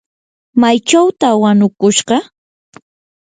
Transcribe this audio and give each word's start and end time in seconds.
¿maychawtaq 0.59 1.35
wanukushqa? 1.43 2.17